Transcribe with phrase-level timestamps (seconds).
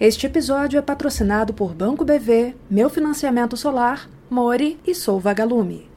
[0.00, 5.90] Este episódio é patrocinado por Banco BV, Meu Financiamento Solar, Mori e Sou Vagalume.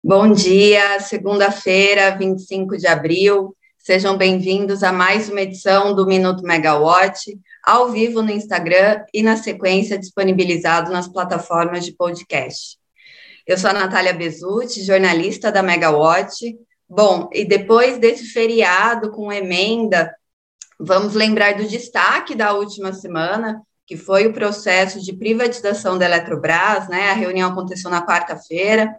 [0.00, 3.52] Bom dia, segunda-feira, 25 de abril.
[3.76, 9.36] Sejam bem-vindos a mais uma edição do Minuto Megawatt, ao vivo no Instagram e na
[9.36, 12.78] sequência disponibilizado nas plataformas de podcast.
[13.44, 16.56] Eu sou a Natália Bezutti, jornalista da Megawatt.
[16.88, 20.14] Bom, e depois desse feriado com emenda
[20.84, 26.88] Vamos lembrar do destaque da última semana, que foi o processo de privatização da Eletrobras,
[26.88, 27.10] né?
[27.10, 28.92] A reunião aconteceu na quarta-feira.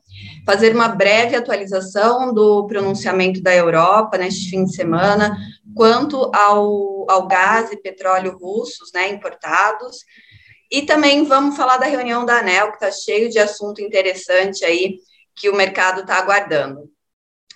[0.46, 5.36] Fazer uma breve atualização do pronunciamento da Europa neste fim de semana
[5.76, 9.98] quanto ao, ao gás e petróleo russos, né, importados.
[10.72, 15.00] E também vamos falar da reunião da ANEL, que está cheio de assunto interessante aí
[15.36, 16.90] que o mercado está aguardando.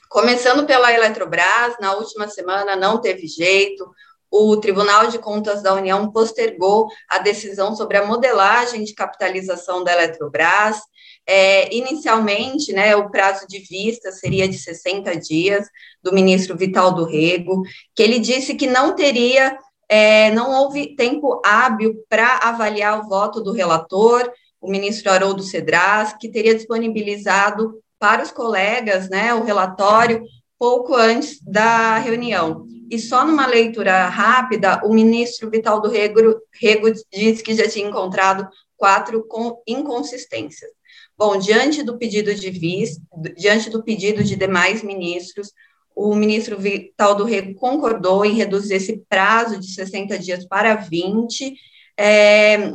[0.10, 3.90] Começando pela Eletrobras, na última semana não teve jeito,
[4.32, 9.94] o Tribunal de Contas da União postergou a decisão sobre a modelagem de capitalização da
[9.94, 10.78] Eletrobras.
[11.26, 15.68] É, inicialmente, né, o prazo de vista seria de 60 dias,
[16.02, 17.64] do ministro Vital do Rego,
[17.96, 19.58] que ele disse que não teria,
[19.90, 26.14] é, não houve tempo hábil para avaliar o voto do relator, o ministro Haroldo Cedras,
[26.20, 30.24] que teria disponibilizado para os colegas né, o relatório
[30.58, 32.66] pouco antes da reunião.
[32.90, 37.88] E só numa leitura rápida, o ministro Vital do Rego, Rego disse que já tinha
[37.88, 39.28] encontrado quatro
[39.68, 40.72] inconsistências.
[41.18, 43.02] Bom, diante do pedido de vice,
[43.36, 45.52] diante do pedido de demais ministros,
[45.96, 51.56] o ministro Vital do Rego concordou em reduzir esse prazo de 60 dias para 20,
[51.98, 52.72] é,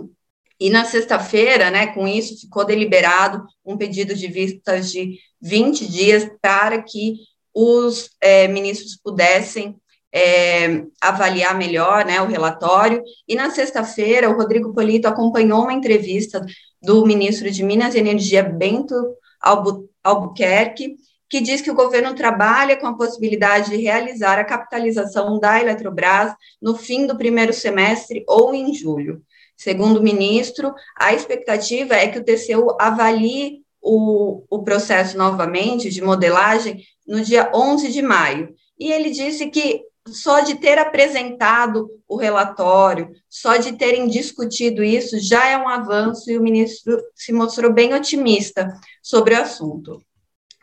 [0.59, 6.29] e na sexta-feira, né, com isso, ficou deliberado um pedido de vistas de 20 dias
[6.41, 7.17] para que
[7.55, 9.77] os é, ministros pudessem
[10.13, 13.03] é, avaliar melhor né, o relatório.
[13.27, 16.45] E na sexta-feira, o Rodrigo Polito acompanhou uma entrevista
[16.83, 18.95] do ministro de Minas e Energia, Bento
[19.41, 20.97] Albu Albuquerque,
[21.31, 26.35] que diz que o governo trabalha com a possibilidade de realizar a capitalização da Eletrobras
[26.61, 29.23] no fim do primeiro semestre ou em julho.
[29.57, 36.03] Segundo o ministro, a expectativa é que o TCU avalie o, o processo novamente de
[36.03, 38.55] modelagem no dia 11 de maio.
[38.79, 45.19] E ele disse que só de ter apresentado o relatório, só de terem discutido isso,
[45.19, 48.69] já é um avanço e o ministro se mostrou bem otimista
[49.03, 50.03] sobre o assunto.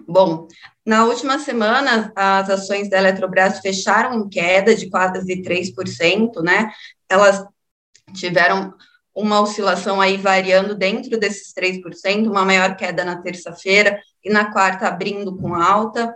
[0.07, 0.47] Bom,
[0.85, 6.72] na última semana, as ações da Eletrobras fecharam em queda de quase 3%, né?
[7.07, 7.45] Elas
[8.13, 8.73] tiveram
[9.13, 14.88] uma oscilação aí variando dentro desses 3%, uma maior queda na terça-feira e na quarta
[14.88, 16.16] abrindo com alta.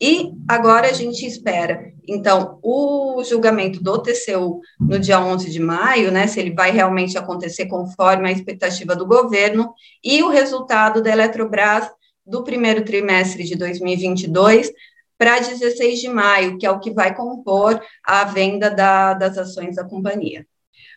[0.00, 6.10] E agora a gente espera, então, o julgamento do TCU no dia 11 de maio,
[6.10, 9.72] né, se ele vai realmente acontecer conforme a expectativa do governo,
[10.02, 11.88] e o resultado da Eletrobras
[12.26, 14.70] do primeiro trimestre de 2022
[15.16, 19.76] para 16 de maio, que é o que vai compor a venda da, das ações
[19.76, 20.46] da companhia.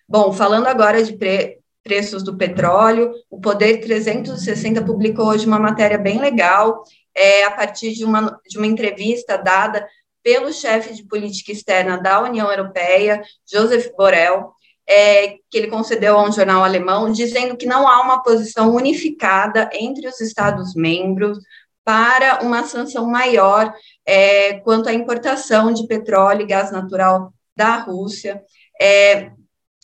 [0.07, 5.97] Bom, falando agora de pre, preços do petróleo, o Poder 360 publicou hoje uma matéria
[5.97, 6.83] bem legal
[7.17, 9.85] é, a partir de uma, de uma entrevista dada
[10.23, 14.51] pelo chefe de política externa da União Europeia, Joseph Borrell,
[14.87, 19.69] é, que ele concedeu a um jornal alemão, dizendo que não há uma posição unificada
[19.73, 21.39] entre os Estados-membros
[21.83, 23.73] para uma sanção maior
[24.05, 28.43] é, quanto à importação de petróleo e gás natural da Rússia.
[28.79, 29.31] É,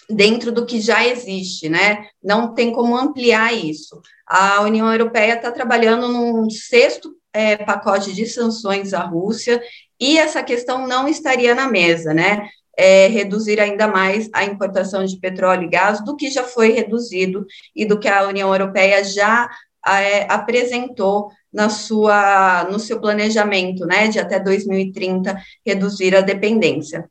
[0.10, 2.06] dentro do que já existe, né?
[2.22, 4.02] Não tem como ampliar isso.
[4.28, 9.62] A União Europeia está trabalhando num sexto é, pacote de sanções à Rússia
[10.00, 12.48] e essa questão não estaria na mesa, né?
[12.76, 17.46] É, reduzir ainda mais a importação de petróleo e gás do que já foi reduzido
[17.76, 19.48] e do que a União Europeia já
[19.86, 27.08] é, apresentou na sua, no seu planejamento, né, de até 2030 reduzir a dependência.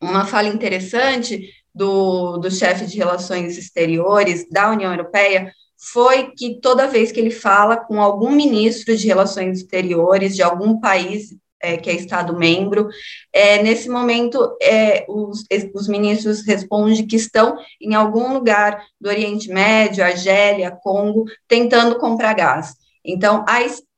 [0.00, 6.88] Uma fala interessante do, do chefe de relações exteriores da União Europeia foi que toda
[6.88, 11.90] vez que ele fala com algum ministro de relações exteriores de algum país é, que
[11.90, 12.88] é Estado-membro,
[13.32, 15.44] é, nesse momento é, os,
[15.74, 22.34] os ministros respondem que estão em algum lugar do Oriente Médio, Argélia, Congo, tentando comprar
[22.34, 22.74] gás.
[23.04, 23.44] Então,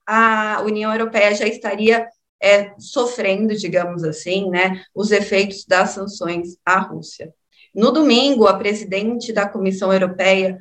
[0.07, 2.07] a, a União Europeia já estaria
[2.43, 7.33] é, sofrendo, digamos assim, né, os efeitos das sanções à Rússia.
[7.75, 10.59] No domingo, a presidente da Comissão Europeia,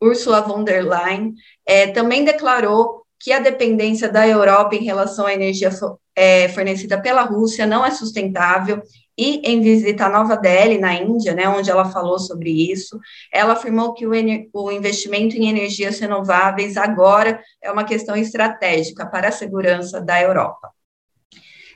[0.00, 1.34] Ursula von der Leyen,
[1.66, 5.70] é, também declarou que a dependência da Europa em relação à energia
[6.14, 8.82] é, fornecida pela Rússia não é sustentável
[9.16, 12.98] e em visita a Nova Delhi, na Índia, né, onde ela falou sobre isso.
[13.32, 14.12] Ela afirmou que o,
[14.52, 20.70] o investimento em energias renováveis agora é uma questão estratégica para a segurança da Europa.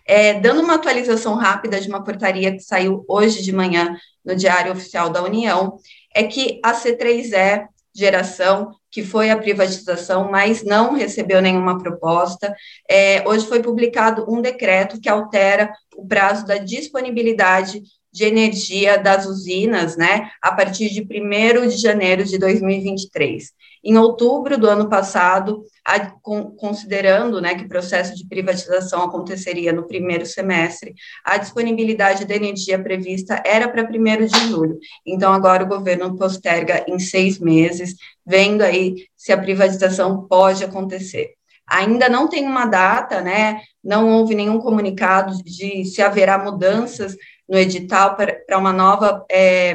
[0.04, 4.72] É, dando uma atualização rápida de uma portaria que saiu hoje de manhã no Diário
[4.72, 5.78] Oficial da União,
[6.14, 7.66] é que a C3E
[7.96, 12.54] geração, que foi a privatização, mas não recebeu nenhuma proposta.
[12.88, 17.82] É, hoje foi publicado um decreto que altera o prazo da disponibilidade
[18.16, 23.52] de energia das usinas, né, a partir de 1 de janeiro de 2023.
[23.84, 29.70] Em outubro do ano passado, a, com, considerando né, que o processo de privatização aconteceria
[29.70, 34.78] no primeiro semestre, a disponibilidade da energia prevista era para 1 de julho.
[35.06, 37.96] Então, agora o governo posterga em seis meses,
[38.26, 41.34] vendo aí se a privatização pode acontecer.
[41.68, 43.60] Ainda não tem uma data, né?
[43.82, 47.16] Não houve nenhum comunicado de se haverá mudanças
[47.48, 49.74] no edital para uma nova é,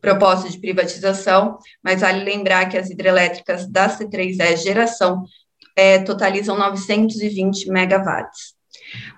[0.00, 5.24] proposta de privatização, mas vale lembrar que as hidrelétricas da C3E geração
[5.74, 8.56] é, totalizam 920 megawatts.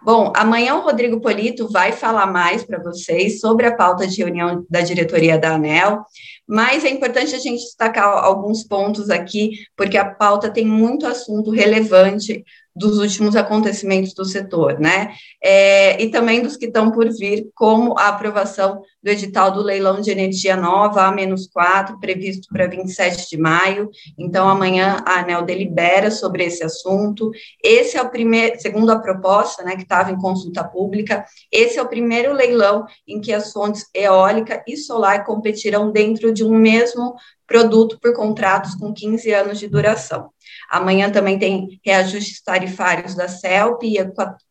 [0.03, 4.65] Bom, amanhã o Rodrigo Polito vai falar mais para vocês sobre a pauta de reunião
[4.69, 6.05] da diretoria da ANEL,
[6.49, 11.51] mas é importante a gente destacar alguns pontos aqui, porque a pauta tem muito assunto
[11.51, 12.45] relevante
[12.79, 15.13] dos últimos acontecimentos do setor, né?
[15.43, 20.01] É, e também dos que estão por vir, como a aprovação do edital do leilão
[20.01, 23.91] de energia nova, A-4, previsto para 27 de maio.
[24.17, 27.31] Então, amanhã a ANEL delibera sobre esse assunto.
[27.63, 31.83] Esse é o primeiro, segundo a proposta, né, que estava em consulta pública, esse é
[31.83, 37.15] o primeiro leilão em que as fontes eólica e solar competirão dentro de um mesmo
[37.47, 40.31] produto por contratos com 15 anos de duração.
[40.71, 43.85] Amanhã também tem reajustes tarifários da CELP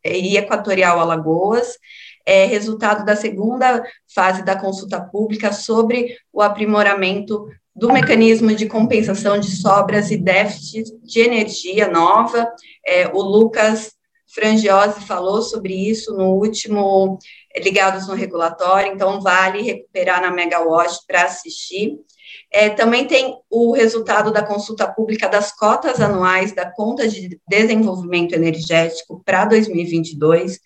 [0.03, 1.77] e Equatorial Alagoas,
[2.25, 3.81] é resultado da segunda
[4.13, 10.91] fase da consulta pública sobre o aprimoramento do mecanismo de compensação de sobras e déficits
[11.03, 12.51] de energia nova.
[12.85, 13.96] É, o Lucas
[14.27, 17.17] Frangiosi falou sobre isso no último
[17.57, 21.97] Ligados no Regulatório, então vale recuperar na Megawatt para assistir.
[22.51, 28.33] É, também tem o resultado da consulta pública das cotas anuais da Conta de Desenvolvimento
[28.33, 30.59] Energético para 2022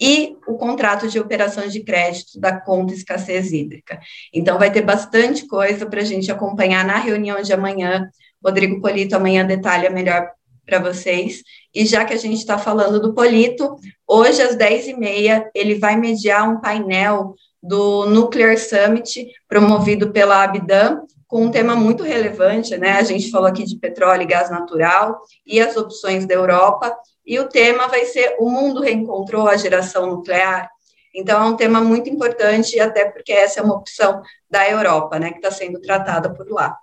[0.00, 4.00] e o contrato de operação de crédito da conta escassez hídrica.
[4.32, 8.08] Então, vai ter bastante coisa para a gente acompanhar na reunião de amanhã.
[8.44, 10.28] Rodrigo Polito amanhã detalha melhor
[10.64, 11.42] para vocês.
[11.74, 13.76] E já que a gente está falando do Polito,
[14.06, 21.46] hoje às 10h30 ele vai mediar um painel do Nuclear Summit, promovido pela Abdam, com
[21.46, 22.92] um tema muito relevante, né?
[22.92, 26.94] A gente falou aqui de petróleo e gás natural e as opções da Europa,
[27.26, 30.70] e o tema vai ser O Mundo Reencontrou a Geração Nuclear.
[31.14, 34.20] Então, é um tema muito importante, até porque essa é uma opção
[34.50, 36.76] da Europa, né, que está sendo tratada por lá.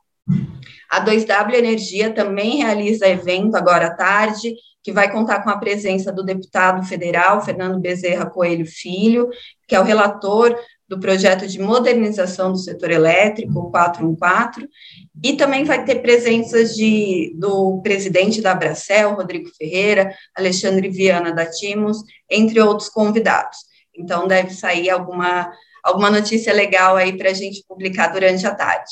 [0.91, 4.53] A 2W Energia também realiza evento agora à tarde,
[4.83, 9.29] que vai contar com a presença do deputado federal Fernando Bezerra Coelho Filho,
[9.65, 10.53] que é o relator
[10.89, 14.67] do projeto de modernização do setor elétrico, o 414,
[15.23, 21.45] e também vai ter presenças de, do presidente da Abracel, Rodrigo Ferreira, Alexandre Viana da
[21.45, 21.99] Timos,
[22.29, 23.59] entre outros convidados.
[23.95, 25.49] Então, deve sair alguma,
[25.81, 28.91] alguma notícia legal aí para a gente publicar durante a tarde.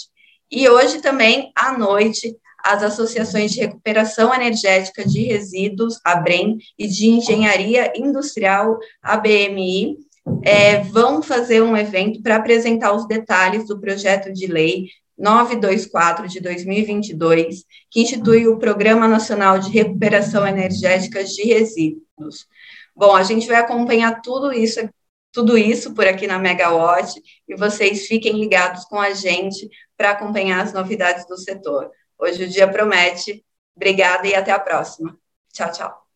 [0.51, 7.07] E hoje também, à noite, as associações de recuperação energética de resíduos, ABREM, e de
[7.09, 9.97] engenharia industrial, ABMI,
[10.43, 14.87] é, vão fazer um evento para apresentar os detalhes do projeto de lei
[15.17, 22.47] 924 de 2022, que institui o Programa Nacional de Recuperação Energética de Resíduos.
[22.95, 24.79] Bom, a gente vai acompanhar tudo isso,
[25.31, 30.63] tudo isso por aqui na Megawatt e vocês fiquem ligados com a gente para acompanhar
[30.63, 31.91] as novidades do setor.
[32.17, 33.45] Hoje o dia promete.
[33.75, 35.17] Obrigada e até a próxima.
[35.53, 36.08] Tchau, tchau.